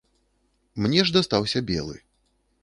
[0.85, 1.95] Мне ж дастаўся белы.